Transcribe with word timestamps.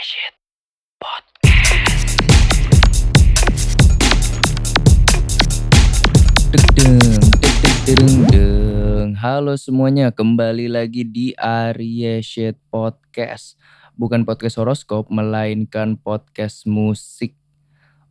Shit 0.00 0.32
Podcast. 0.96 2.16
Halo 9.20 9.60
semuanya, 9.60 10.08
kembali 10.08 10.72
lagi 10.72 11.04
di 11.04 11.36
Arya 11.36 12.24
Shit 12.24 12.56
Podcast. 12.72 13.60
Bukan 13.92 14.24
podcast 14.24 14.56
horoskop, 14.56 15.12
melainkan 15.12 16.00
podcast 16.00 16.64
musik. 16.64 17.36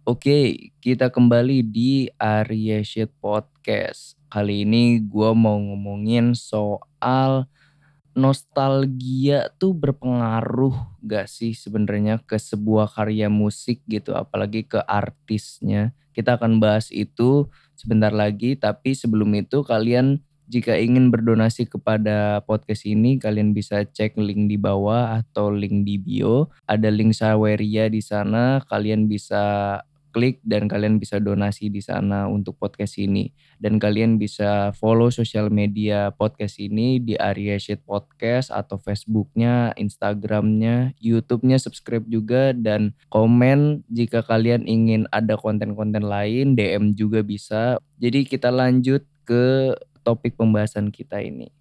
Oke, 0.05 0.69
kita 0.85 1.09
kembali 1.09 1.65
di 1.65 2.13
Arya 2.21 2.85
Shit 2.85 3.09
Podcast. 3.17 4.13
Kali 4.29 4.61
ini 4.61 5.01
gue 5.01 5.33
mau 5.33 5.57
ngomongin 5.57 6.37
soal 6.37 7.49
nostalgia 8.19 9.47
tuh 9.55 9.71
berpengaruh 9.71 10.99
gak 10.99 11.31
sih 11.31 11.55
sebenarnya 11.55 12.19
ke 12.19 12.35
sebuah 12.35 12.91
karya 12.91 13.31
musik 13.31 13.79
gitu, 13.87 14.11
apalagi 14.13 14.67
ke 14.67 14.83
artisnya. 14.83 15.95
Kita 16.11 16.35
akan 16.35 16.59
bahas 16.59 16.91
itu 16.91 17.47
sebentar 17.79 18.11
lagi, 18.11 18.59
tapi 18.59 18.91
sebelum 18.91 19.31
itu 19.39 19.63
kalian 19.63 20.19
jika 20.49 20.73
ingin 20.75 21.13
berdonasi 21.13 21.69
kepada 21.69 22.41
podcast 22.43 22.83
ini, 22.89 23.21
kalian 23.21 23.53
bisa 23.53 23.85
cek 23.85 24.17
link 24.17 24.49
di 24.49 24.57
bawah 24.57 25.21
atau 25.21 25.53
link 25.53 25.85
di 25.85 26.01
bio. 26.01 26.49
Ada 26.65 26.89
link 26.89 27.13
Saweria 27.13 27.85
di 27.85 28.01
sana, 28.01 28.57
kalian 28.65 29.05
bisa 29.05 29.77
klik 30.09 30.41
dan 30.45 30.65
kalian 30.65 30.97
bisa 30.97 31.17
donasi 31.17 31.69
di 31.69 31.79
sana 31.79 32.25
untuk 32.29 32.57
podcast 32.57 32.97
ini. 32.97 33.31
Dan 33.61 33.77
kalian 33.77 34.17
bisa 34.17 34.73
follow 34.75 35.13
sosial 35.13 35.53
media 35.53 36.11
podcast 36.13 36.57
ini 36.57 36.97
di 36.99 37.15
Arya 37.15 37.57
Shit 37.57 37.85
Podcast 37.85 38.49
atau 38.49 38.79
Facebooknya, 38.79 39.75
Instagramnya, 39.77 40.97
YouTube-nya 40.99 41.61
subscribe 41.61 42.05
juga 42.09 42.51
dan 42.55 42.97
komen 43.13 43.87
jika 43.91 44.25
kalian 44.25 44.65
ingin 44.65 45.05
ada 45.13 45.37
konten-konten 45.37 46.05
lain, 46.05 46.57
DM 46.57 46.97
juga 46.97 47.21
bisa. 47.21 47.77
Jadi 47.99 48.25
kita 48.25 48.49
lanjut 48.49 49.03
ke 49.23 49.77
topik 50.01 50.33
pembahasan 50.35 50.89
kita 50.89 51.21
ini. 51.21 51.53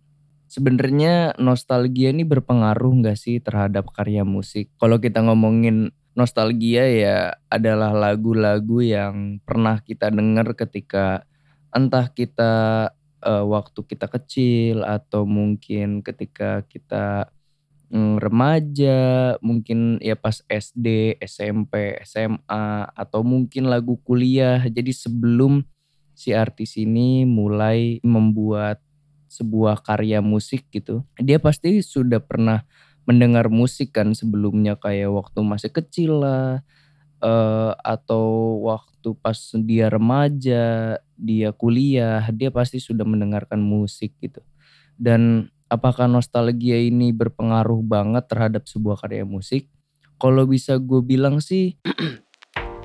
Sebenarnya 0.48 1.36
nostalgia 1.36 2.08
ini 2.08 2.24
berpengaruh 2.24 3.04
nggak 3.04 3.20
sih 3.20 3.36
terhadap 3.36 3.92
karya 3.92 4.24
musik? 4.24 4.72
Kalau 4.80 4.96
kita 4.96 5.20
ngomongin 5.20 5.92
nostalgia 6.18 6.82
ya 6.82 7.38
adalah 7.46 7.94
lagu-lagu 7.94 8.82
yang 8.82 9.38
pernah 9.46 9.78
kita 9.78 10.10
dengar 10.10 10.58
ketika 10.58 11.22
entah 11.70 12.10
kita 12.10 12.52
uh, 13.22 13.44
waktu 13.46 13.86
kita 13.86 14.10
kecil 14.10 14.82
atau 14.82 15.22
mungkin 15.22 16.02
ketika 16.02 16.66
kita 16.66 17.30
mm, 17.94 18.18
remaja, 18.18 19.38
mungkin 19.38 20.02
ya 20.02 20.18
pas 20.18 20.42
SD, 20.50 21.18
SMP, 21.22 22.02
SMA 22.02 22.90
atau 22.90 23.22
mungkin 23.22 23.70
lagu 23.70 23.94
kuliah. 24.02 24.58
Jadi 24.66 24.90
sebelum 24.90 25.62
si 26.18 26.34
artis 26.34 26.74
ini 26.74 27.22
mulai 27.22 28.02
membuat 28.02 28.82
sebuah 29.30 29.84
karya 29.84 30.24
musik 30.24 30.66
gitu, 30.72 31.04
dia 31.20 31.38
pasti 31.38 31.84
sudah 31.84 32.18
pernah 32.18 32.64
mendengar 33.08 33.48
musik 33.48 33.96
kan 33.96 34.12
sebelumnya 34.12 34.76
kayak 34.76 35.08
waktu 35.08 35.40
masih 35.40 35.72
kecil 35.72 36.20
lah 36.20 36.60
uh, 37.24 37.72
atau 37.80 38.60
waktu 38.68 39.16
pas 39.16 39.38
dia 39.64 39.88
remaja, 39.88 41.00
dia 41.16 41.48
kuliah, 41.56 42.28
dia 42.28 42.52
pasti 42.52 42.76
sudah 42.76 43.08
mendengarkan 43.08 43.64
musik 43.64 44.12
gitu. 44.20 44.44
Dan 45.00 45.48
apakah 45.72 46.04
nostalgia 46.04 46.76
ini 46.76 47.16
berpengaruh 47.16 47.80
banget 47.80 48.28
terhadap 48.28 48.68
sebuah 48.68 49.00
karya 49.00 49.24
musik? 49.24 49.72
Kalau 50.20 50.44
bisa 50.44 50.76
gue 50.76 51.00
bilang 51.00 51.40
sih, 51.40 51.80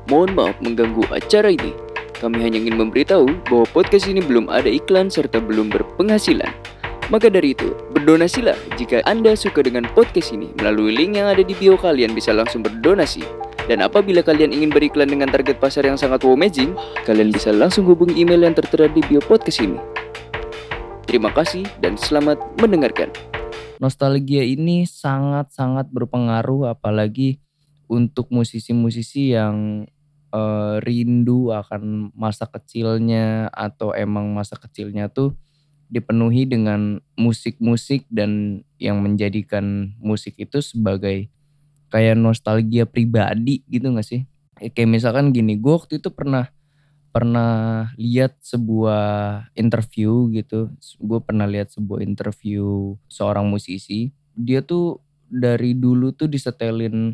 Mohon 0.04 0.32
maaf 0.36 0.58
mengganggu 0.60 1.04
acara 1.16 1.48
ini. 1.48 1.72
Kami 2.20 2.44
hanya 2.44 2.60
ingin 2.60 2.76
memberitahu 2.76 3.24
bahwa 3.48 3.66
podcast 3.72 4.12
ini 4.12 4.20
belum 4.20 4.52
ada 4.52 4.68
iklan 4.68 5.08
serta 5.08 5.40
belum 5.40 5.72
berpenghasilan. 5.72 6.52
Maka 7.14 7.30
dari 7.30 7.54
itu, 7.54 7.78
berdonasilah 7.94 8.58
jika 8.74 9.06
Anda 9.06 9.38
suka 9.38 9.62
dengan 9.62 9.86
podcast 9.94 10.34
ini. 10.34 10.50
Melalui 10.58 10.98
link 10.98 11.14
yang 11.14 11.30
ada 11.30 11.46
di 11.46 11.54
bio 11.54 11.78
kalian 11.78 12.18
bisa 12.18 12.34
langsung 12.34 12.66
berdonasi. 12.66 13.22
Dan 13.70 13.86
apabila 13.86 14.26
kalian 14.26 14.50
ingin 14.50 14.74
beriklan 14.74 15.14
dengan 15.14 15.30
target 15.30 15.62
pasar 15.62 15.86
yang 15.86 15.94
sangat 15.94 16.26
amazing, 16.26 16.74
kalian 17.06 17.30
bisa 17.30 17.54
langsung 17.54 17.86
hubungi 17.86 18.18
email 18.18 18.42
yang 18.42 18.58
tertera 18.58 18.90
di 18.90 18.98
bio 19.06 19.22
podcast 19.22 19.62
ini. 19.62 19.78
Terima 21.06 21.30
kasih 21.30 21.70
dan 21.86 22.02
selamat 22.02 22.42
mendengarkan. 22.58 23.14
nostalgia 23.78 24.42
ini 24.42 24.88
sangat-sangat 24.88 25.92
berpengaruh 25.92 26.72
apalagi 26.72 27.44
untuk 27.92 28.32
musisi-musisi 28.32 29.36
yang 29.36 29.84
eh, 30.32 30.76
rindu 30.82 31.52
akan 31.52 32.10
masa 32.16 32.48
kecilnya 32.48 33.52
atau 33.52 33.92
emang 33.92 34.32
masa 34.32 34.56
kecilnya 34.56 35.12
tuh 35.12 35.36
dipenuhi 35.94 36.50
dengan 36.50 36.98
musik-musik 37.14 38.10
dan 38.10 38.66
yang 38.82 39.06
menjadikan 39.06 39.94
musik 40.02 40.34
itu 40.42 40.58
sebagai 40.66 41.30
kayak 41.94 42.18
nostalgia 42.18 42.90
pribadi 42.90 43.62
gitu 43.70 43.94
gak 43.94 44.08
sih? 44.10 44.26
Ya, 44.58 44.74
kayak 44.74 44.90
misalkan 44.90 45.30
gini, 45.30 45.62
gue 45.62 45.70
waktu 45.70 46.02
itu 46.02 46.10
pernah 46.10 46.50
pernah 47.14 47.94
lihat 48.02 48.42
sebuah 48.42 49.06
interview 49.54 50.34
gitu. 50.34 50.74
Gue 50.98 51.22
pernah 51.22 51.46
lihat 51.46 51.70
sebuah 51.70 52.02
interview 52.02 52.98
seorang 53.06 53.46
musisi. 53.46 54.10
Dia 54.34 54.66
tuh 54.66 54.98
dari 55.30 55.78
dulu 55.78 56.10
tuh 56.18 56.26
disetelin 56.26 57.14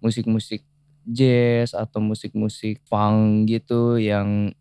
musik-musik 0.00 0.64
jazz 1.04 1.76
atau 1.76 2.00
musik-musik 2.00 2.80
funk 2.88 3.52
gitu 3.52 4.00
yang 4.00 4.56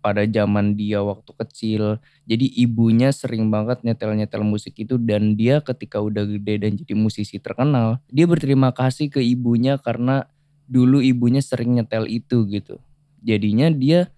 pada 0.00 0.24
zaman 0.24 0.74
dia 0.74 1.04
waktu 1.04 1.30
kecil. 1.36 2.00
Jadi 2.24 2.48
ibunya 2.58 3.12
sering 3.12 3.52
banget 3.52 3.84
nyetel-nyetel 3.84 4.42
musik 4.42 4.74
itu 4.80 4.96
dan 4.96 5.36
dia 5.36 5.60
ketika 5.60 6.00
udah 6.00 6.24
gede 6.26 6.66
dan 6.66 6.74
jadi 6.80 6.96
musisi 6.96 7.36
terkenal, 7.38 8.00
dia 8.08 8.24
berterima 8.24 8.72
kasih 8.72 9.12
ke 9.12 9.20
ibunya 9.20 9.76
karena 9.76 10.26
dulu 10.66 11.04
ibunya 11.04 11.44
sering 11.44 11.76
nyetel 11.76 12.08
itu 12.08 12.48
gitu. 12.48 12.80
Jadinya 13.20 13.68
dia 13.68 14.08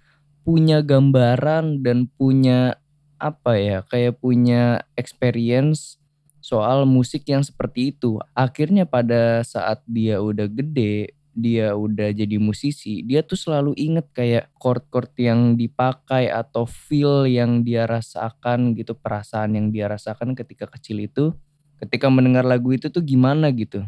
punya 0.46 0.82
gambaran 0.82 1.82
dan 1.82 2.06
punya 2.06 2.78
apa 3.22 3.54
ya, 3.58 3.78
kayak 3.86 4.18
punya 4.18 4.82
experience 4.98 6.02
soal 6.42 6.84
musik 6.84 7.22
yang 7.30 7.46
seperti 7.46 7.94
itu. 7.94 8.18
Akhirnya 8.34 8.82
pada 8.82 9.46
saat 9.46 9.80
dia 9.86 10.18
udah 10.18 10.50
gede, 10.50 11.14
dia 11.32 11.72
udah 11.72 12.12
jadi 12.12 12.36
musisi, 12.36 13.00
dia 13.04 13.24
tuh 13.24 13.40
selalu 13.40 13.72
inget 13.80 14.06
kayak 14.12 14.52
chord-chord 14.60 15.12
yang 15.16 15.56
dipakai 15.56 16.28
atau 16.28 16.68
feel 16.68 17.24
yang 17.24 17.64
dia 17.64 17.88
rasakan 17.88 18.76
gitu, 18.76 18.92
perasaan 18.92 19.56
yang 19.56 19.72
dia 19.72 19.88
rasakan 19.88 20.36
ketika 20.36 20.68
kecil 20.68 21.00
itu, 21.00 21.32
ketika 21.80 22.12
mendengar 22.12 22.44
lagu 22.44 22.70
itu 22.76 22.92
tuh 22.92 23.00
gimana 23.00 23.48
gitu. 23.50 23.84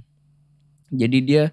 Jadi 0.89 1.19
dia 1.21 1.45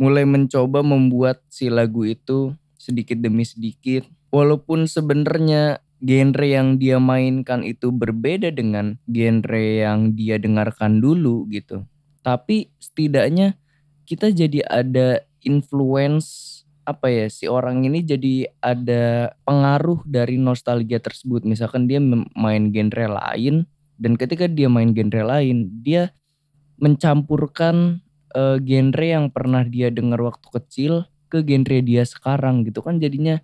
mulai 0.00 0.24
mencoba 0.24 0.80
membuat 0.80 1.42
si 1.50 1.68
lagu 1.68 2.06
itu 2.06 2.54
sedikit 2.80 3.20
demi 3.20 3.44
sedikit, 3.44 4.06
walaupun 4.32 4.86
sebenarnya 4.86 5.82
genre 6.00 6.46
yang 6.48 6.80
dia 6.80 6.96
mainkan 6.96 7.60
itu 7.60 7.92
berbeda 7.92 8.48
dengan 8.54 8.96
genre 9.04 9.60
yang 9.60 10.16
dia 10.16 10.40
dengarkan 10.40 11.04
dulu 11.04 11.44
gitu. 11.52 11.84
Tapi 12.24 12.72
setidaknya 12.80 13.60
kita 14.08 14.32
jadi 14.32 14.64
ada 14.66 15.22
influence 15.44 16.60
apa 16.88 17.06
ya 17.12 17.26
si 17.30 17.46
orang 17.46 17.86
ini 17.86 18.02
jadi 18.02 18.50
ada 18.58 19.36
pengaruh 19.46 20.02
dari 20.08 20.40
nostalgia 20.40 20.98
tersebut. 20.98 21.46
Misalkan 21.46 21.86
dia 21.86 22.02
main 22.34 22.74
genre 22.74 23.06
lain 23.06 23.68
dan 24.00 24.16
ketika 24.16 24.48
dia 24.48 24.66
main 24.72 24.96
genre 24.96 25.22
lain, 25.22 25.68
dia 25.84 26.10
mencampurkan 26.80 28.00
uh, 28.32 28.56
genre 28.58 29.06
yang 29.06 29.28
pernah 29.28 29.62
dia 29.62 29.92
dengar 29.92 30.24
waktu 30.24 30.48
kecil 30.48 30.92
ke 31.28 31.44
genre 31.44 31.78
dia 31.84 32.02
sekarang 32.02 32.66
gitu 32.66 32.80
kan 32.82 32.98
jadinya 32.98 33.38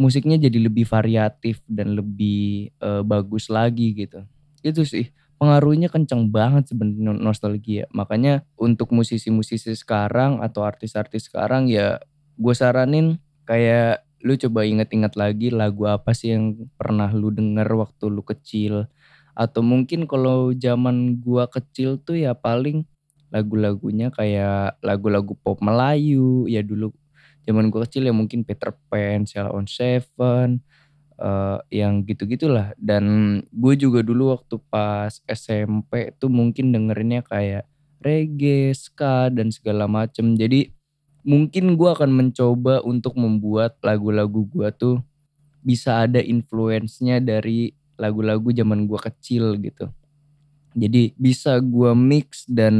musiknya 0.00 0.40
jadi 0.40 0.70
lebih 0.70 0.88
variatif 0.88 1.60
dan 1.68 1.98
lebih 1.98 2.72
uh, 2.80 3.04
bagus 3.04 3.52
lagi 3.52 3.92
gitu. 3.92 4.24
Itu 4.64 4.86
sih 4.88 5.12
pengaruhnya 5.40 5.88
kenceng 5.88 6.28
banget 6.28 6.68
sebenarnya 6.68 7.16
nostalgia. 7.16 7.88
Makanya 7.96 8.44
untuk 8.60 8.92
musisi-musisi 8.92 9.72
sekarang 9.72 10.44
atau 10.44 10.68
artis-artis 10.68 11.32
sekarang 11.32 11.72
ya 11.72 11.96
gue 12.36 12.54
saranin 12.54 13.16
kayak 13.48 14.04
lu 14.20 14.36
coba 14.36 14.68
inget-inget 14.68 15.16
lagi 15.16 15.48
lagu 15.48 15.88
apa 15.88 16.12
sih 16.12 16.36
yang 16.36 16.68
pernah 16.76 17.08
lu 17.08 17.32
denger 17.32 17.66
waktu 17.72 18.12
lu 18.12 18.20
kecil. 18.20 18.84
Atau 19.32 19.64
mungkin 19.64 20.04
kalau 20.04 20.52
zaman 20.52 21.16
gua 21.16 21.48
kecil 21.48 21.96
tuh 21.96 22.20
ya 22.20 22.36
paling 22.36 22.84
lagu-lagunya 23.32 24.12
kayak 24.12 24.76
lagu-lagu 24.84 25.32
pop 25.40 25.62
Melayu 25.64 26.44
ya 26.50 26.60
dulu 26.60 26.92
zaman 27.48 27.72
gue 27.72 27.80
kecil 27.88 28.06
ya 28.06 28.14
mungkin 28.14 28.44
Peter 28.44 28.74
Pan, 28.90 29.24
Sheila 29.24 29.50
on 29.50 29.64
Seven, 29.64 30.60
uh, 31.20 31.60
yang 31.68 32.02
gitu-gitulah. 32.08 32.72
Dan 32.80 33.38
gue 33.52 33.74
juga 33.76 34.00
dulu 34.00 34.34
waktu 34.34 34.56
pas 34.72 35.20
SMP 35.28 36.16
tuh 36.16 36.32
mungkin 36.32 36.72
dengerinnya 36.72 37.22
kayak 37.22 37.68
reggae, 38.00 38.72
ska 38.72 39.28
dan 39.28 39.52
segala 39.52 39.84
macem. 39.84 40.34
Jadi 40.34 40.72
mungkin 41.22 41.76
gue 41.76 41.90
akan 41.92 42.10
mencoba 42.10 42.80
untuk 42.82 43.14
membuat 43.20 43.76
lagu-lagu 43.84 44.48
gue 44.48 44.68
tuh 44.72 44.96
bisa 45.60 46.08
ada 46.08 46.18
influence-nya 46.24 47.20
dari 47.20 47.76
lagu-lagu 48.00 48.48
zaman 48.48 48.88
gue 48.88 48.96
kecil 48.96 49.60
gitu. 49.60 49.92
Jadi 50.72 51.12
bisa 51.18 51.60
gue 51.60 51.92
mix 51.92 52.48
dan 52.48 52.74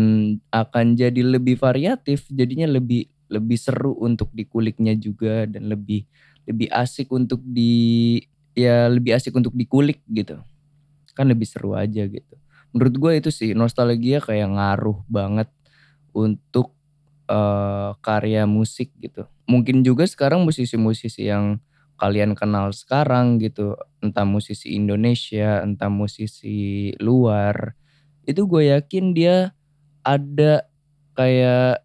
akan 0.48 0.96
jadi 0.96 1.20
lebih 1.20 1.60
variatif, 1.60 2.24
jadinya 2.32 2.70
lebih 2.70 3.10
lebih 3.30 3.56
seru 3.56 3.94
untuk 4.02 4.28
dikuliknya 4.34 4.98
juga 4.98 5.46
dan 5.46 5.70
lebih 5.70 6.04
lebih 6.44 6.68
asik 6.74 7.08
untuk 7.14 7.38
di 7.46 8.18
ya 8.58 8.90
lebih 8.90 9.14
asik 9.14 9.32
untuk 9.38 9.54
dikulik 9.54 10.02
gitu. 10.10 10.42
Kan 11.14 11.30
lebih 11.30 11.46
seru 11.46 11.78
aja 11.78 12.04
gitu. 12.04 12.34
Menurut 12.74 12.94
gue 12.98 13.12
itu 13.22 13.30
sih 13.30 13.54
nostalgia 13.54 14.18
kayak 14.18 14.50
ngaruh 14.50 15.02
banget 15.06 15.50
untuk 16.10 16.74
uh, 17.30 17.94
karya 18.02 18.46
musik 18.46 18.90
gitu. 18.98 19.26
Mungkin 19.46 19.82
juga 19.82 20.06
sekarang 20.06 20.46
musisi-musisi 20.46 21.30
yang 21.30 21.58
kalian 22.00 22.32
kenal 22.32 22.72
sekarang 22.72 23.36
gitu, 23.42 23.76
entah 24.00 24.24
musisi 24.24 24.72
Indonesia, 24.72 25.60
entah 25.60 25.92
musisi 25.92 26.90
luar, 26.96 27.76
itu 28.24 28.48
gue 28.48 28.72
yakin 28.72 29.12
dia 29.12 29.52
ada 30.00 30.64
kayak 31.12 31.84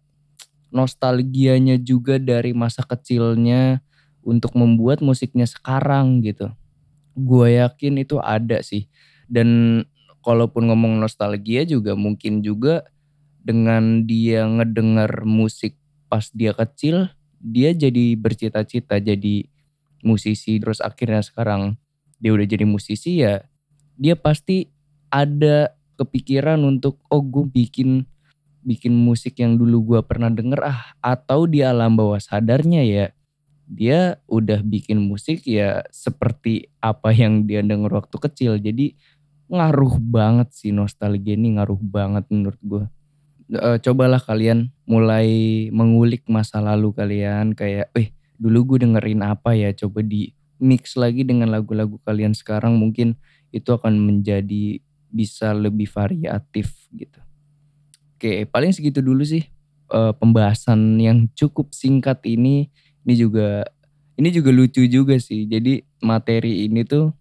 nostalgianya 0.70 1.78
juga 1.80 2.18
dari 2.18 2.52
masa 2.52 2.82
kecilnya 2.82 3.80
untuk 4.26 4.54
membuat 4.58 5.00
musiknya 5.00 5.46
sekarang 5.46 6.22
gitu. 6.26 6.50
Gue 7.14 7.58
yakin 7.62 8.02
itu 8.02 8.18
ada 8.18 8.60
sih. 8.60 8.90
Dan 9.30 9.82
kalaupun 10.22 10.70
ngomong 10.70 10.98
nostalgia 10.98 11.62
juga 11.62 11.94
mungkin 11.94 12.42
juga 12.42 12.86
dengan 13.46 14.02
dia 14.04 14.42
ngedengar 14.46 15.22
musik 15.22 15.78
pas 16.10 16.26
dia 16.34 16.50
kecil, 16.50 17.10
dia 17.38 17.70
jadi 17.70 18.18
bercita-cita 18.18 18.98
jadi 18.98 19.46
musisi 20.06 20.58
terus 20.62 20.78
akhirnya 20.82 21.22
sekarang 21.22 21.78
dia 22.22 22.30
udah 22.32 22.46
jadi 22.46 22.64
musisi 22.64 23.22
ya 23.22 23.44
dia 23.96 24.14
pasti 24.16 24.70
ada 25.08 25.72
kepikiran 25.96 26.60
untuk 26.62 27.00
oh 27.08 27.24
gue 27.24 27.48
bikin 27.48 28.04
bikin 28.66 28.90
musik 28.90 29.38
yang 29.38 29.54
dulu 29.54 29.94
gue 29.94 30.00
pernah 30.02 30.26
denger 30.26 30.58
ah 30.66 30.90
atau 30.98 31.46
di 31.46 31.62
alam 31.62 31.94
bawah 31.94 32.18
sadarnya 32.18 32.82
ya 32.82 33.06
dia 33.66 34.18
udah 34.26 34.62
bikin 34.66 34.98
musik 34.98 35.46
ya 35.46 35.86
seperti 35.94 36.66
apa 36.82 37.14
yang 37.14 37.46
dia 37.46 37.62
denger 37.62 37.94
waktu 37.94 38.16
kecil 38.18 38.58
jadi 38.58 38.98
ngaruh 39.46 40.02
banget 40.02 40.50
sih 40.50 40.74
nostalgia 40.74 41.38
ini 41.38 41.54
ngaruh 41.54 41.78
banget 41.78 42.26
menurut 42.34 42.58
gue 42.66 42.84
uh, 43.54 43.78
cobalah 43.78 44.18
kalian 44.18 44.74
mulai 44.88 45.28
mengulik 45.70 46.26
masa 46.26 46.58
lalu 46.58 46.90
kalian 46.90 47.54
kayak, 47.54 47.94
eh 47.94 48.10
dulu 48.36 48.74
gue 48.74 48.86
dengerin 48.86 49.22
apa 49.22 49.54
ya 49.54 49.70
coba 49.72 50.02
di 50.02 50.34
mix 50.58 50.96
lagi 50.96 51.22
dengan 51.22 51.52
lagu-lagu 51.52 52.00
kalian 52.02 52.32
sekarang 52.32 52.76
mungkin 52.76 53.14
itu 53.52 53.70
akan 53.70 53.96
menjadi 53.96 54.80
bisa 55.08 55.54
lebih 55.54 55.88
variatif 55.88 56.90
gitu. 56.92 57.20
Oke 58.16 58.48
paling 58.48 58.72
segitu 58.72 59.04
dulu 59.04 59.20
sih 59.28 59.44
uh, 59.92 60.16
pembahasan 60.16 60.96
yang 60.96 61.28
cukup 61.36 61.76
singkat 61.76 62.24
ini. 62.24 62.72
Ini 63.04 63.12
juga 63.12 63.68
ini 64.16 64.32
juga 64.32 64.50
lucu 64.56 64.88
juga 64.88 65.20
sih. 65.20 65.44
Jadi 65.44 65.84
materi 66.00 66.64
ini 66.64 66.80
tuh 66.80 67.12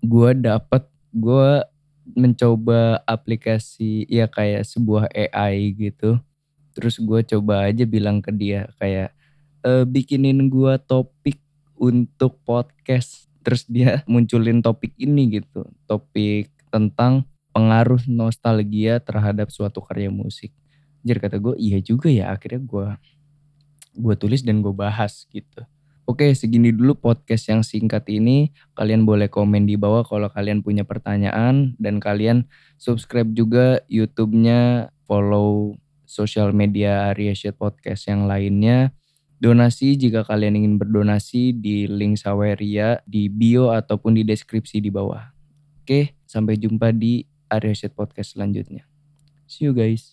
gue 0.00 0.30
dapet 0.38 0.86
gue 1.10 1.66
mencoba 2.14 3.02
aplikasi 3.02 4.06
ya 4.06 4.30
kayak 4.30 4.62
sebuah 4.62 5.10
AI 5.10 5.74
gitu. 5.74 6.22
Terus 6.70 7.02
gue 7.02 7.26
coba 7.26 7.66
aja 7.66 7.82
bilang 7.82 8.22
ke 8.22 8.30
dia 8.30 8.70
kayak 8.78 9.10
e, 9.66 9.82
bikinin 9.90 10.46
gue 10.46 10.78
topik 10.86 11.42
untuk 11.74 12.38
podcast. 12.46 13.26
Terus 13.42 13.66
dia 13.66 14.02
munculin 14.10 14.62
topik 14.62 14.94
ini 15.02 15.42
gitu. 15.42 15.66
Topik 15.90 16.50
tentang 16.70 17.26
pengaruh 17.50 18.02
nostalgia 18.06 19.02
terhadap 19.02 19.50
suatu 19.50 19.82
karya 19.82 20.08
musik. 20.08 20.54
Jadi 21.02 21.18
kata 21.18 21.36
gue 21.40 21.54
iya 21.56 21.80
juga 21.80 22.12
ya 22.12 22.30
akhirnya 22.30 22.60
gue 22.62 22.86
gue 23.96 24.14
tulis 24.14 24.44
dan 24.46 24.62
gue 24.62 24.74
bahas 24.74 25.26
gitu. 25.32 25.64
Oke, 26.10 26.34
segini 26.34 26.74
dulu 26.74 26.98
podcast 26.98 27.46
yang 27.54 27.62
singkat 27.62 28.02
ini. 28.10 28.50
Kalian 28.74 29.06
boleh 29.06 29.30
komen 29.30 29.62
di 29.62 29.78
bawah 29.78 30.02
kalau 30.02 30.26
kalian 30.26 30.58
punya 30.58 30.82
pertanyaan 30.82 31.78
dan 31.78 32.02
kalian 32.02 32.50
subscribe 32.82 33.30
juga 33.30 33.78
YouTube-nya, 33.86 34.90
follow 35.06 35.78
sosial 36.10 36.50
media 36.50 37.14
Arya 37.14 37.30
Shit 37.30 37.54
Podcast 37.54 38.10
yang 38.10 38.26
lainnya. 38.26 38.90
Donasi 39.38 39.94
jika 39.94 40.26
kalian 40.26 40.58
ingin 40.58 40.74
berdonasi 40.82 41.54
di 41.54 41.86
link 41.86 42.18
Saweria 42.18 42.98
di 43.06 43.30
bio 43.30 43.70
ataupun 43.70 44.18
di 44.18 44.26
deskripsi 44.26 44.82
di 44.82 44.90
bawah. 44.90 45.30
Oke, 45.86 46.18
sampai 46.26 46.58
jumpa 46.58 46.90
di 46.90 47.22
Arya 47.52 47.76
Shit 47.76 47.92
Podcast 47.92 48.38
selanjutnya. 48.38 48.88
See 49.44 49.68
you 49.68 49.76
guys. 49.76 50.08